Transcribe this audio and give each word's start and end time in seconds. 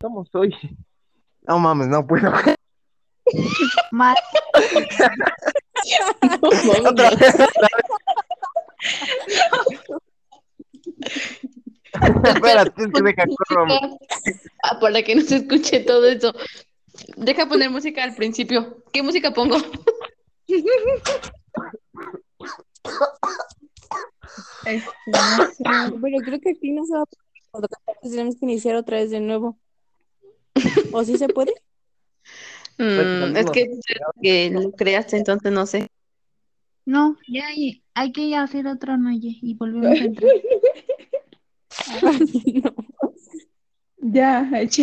¿Cómo 0.00 0.24
soy? 0.26 0.54
No 1.46 1.58
mames, 1.58 1.88
no 1.88 2.06
puedo. 2.06 2.30
Otra 6.42 7.10
vez, 7.10 7.34
otra 7.34 7.68
vez. 7.74 7.84
Espérate, 12.24 12.82
es 12.82 12.88
que 12.92 13.02
deja 13.02 13.24
corro. 13.48 13.98
Ah, 14.62 14.78
para 14.80 15.02
que 15.02 15.14
no 15.14 15.22
se 15.22 15.36
escuche 15.36 15.80
todo 15.80 16.06
eso. 16.06 16.34
Deja 17.16 17.48
poner 17.48 17.70
música 17.70 18.04
al 18.04 18.14
principio. 18.14 18.84
¿Qué 18.92 19.02
música 19.02 19.32
pongo? 19.32 19.56
Este, 24.66 24.90
no 25.06 25.46
sé, 25.46 25.64
pero 26.00 26.18
creo 26.18 26.40
que 26.40 26.50
aquí 26.50 26.72
no 26.72 26.84
se 26.86 26.94
va 26.94 27.02
a 27.02 27.06
poder. 27.50 27.70
Tenemos 28.02 28.36
que 28.36 28.46
iniciar 28.46 28.76
otra 28.76 28.98
vez 28.98 29.10
de 29.10 29.20
nuevo. 29.20 29.58
¿O 30.92 31.04
sí 31.04 31.18
se 31.18 31.28
puede? 31.28 31.52
Mm, 32.78 33.36
es 33.36 33.50
que, 33.50 33.78
que 34.20 34.50
lo 34.50 34.72
creaste, 34.72 35.16
entonces 35.16 35.52
no 35.52 35.66
sé. 35.66 35.88
No, 36.86 37.16
ya 37.28 37.46
hay, 37.46 37.82
hay 37.94 38.12
que 38.12 38.34
hacer 38.36 38.66
otro 38.66 38.96
Noye 38.96 39.38
y 39.40 39.54
volvemos 39.54 40.00
a 40.00 40.04
entrar. 40.04 40.30
No. 42.62 42.72
Ya, 43.98 44.48